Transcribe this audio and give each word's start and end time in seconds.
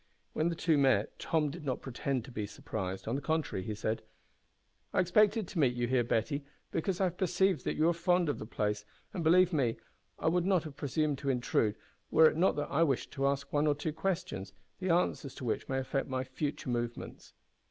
When 0.33 0.49
the 0.49 0.55
two 0.55 0.79
met 0.79 1.19
Tom 1.19 1.51
did 1.51 1.63
not 1.63 1.83
pretend 1.83 2.25
to 2.25 2.31
be 2.31 2.47
surprised. 2.47 3.07
On 3.07 3.13
the 3.13 3.21
contrary, 3.21 3.63
he 3.63 3.75
said: 3.75 4.01
"I 4.93 4.99
expected 4.99 5.47
to 5.49 5.59
meet 5.59 5.75
you 5.75 5.85
here, 5.85 6.03
Betty, 6.03 6.43
because 6.71 6.99
I 6.99 7.03
have 7.03 7.17
perceived 7.19 7.63
that 7.65 7.75
you 7.75 7.87
are 7.87 7.93
fond 7.93 8.27
of 8.27 8.39
the 8.39 8.47
place, 8.47 8.83
and, 9.13 9.23
believe 9.23 9.53
me, 9.53 9.77
I 10.17 10.27
would 10.27 10.47
not 10.47 10.63
have 10.63 10.75
presumed 10.75 11.19
to 11.19 11.29
intrude, 11.29 11.75
were 12.09 12.27
it 12.27 12.35
not 12.35 12.55
that 12.55 12.71
I 12.71 12.81
wish 12.81 13.11
to 13.11 13.27
ask 13.27 13.53
one 13.53 13.67
or 13.67 13.75
two 13.75 13.93
questions, 13.93 14.53
the 14.79 14.89
answers 14.89 15.35
to 15.35 15.45
which 15.45 15.69
may 15.69 15.77
affect 15.77 16.07
my 16.07 16.23
future 16.23 16.71
movements." 16.71 17.35